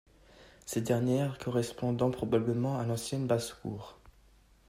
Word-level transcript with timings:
Cette 0.65 0.85
dernière 0.85 1.37
correspondant 1.37 2.09
probablement 2.09 2.79
à 2.79 2.85
l'ancienne 2.87 3.27
basse-cour. 3.27 3.99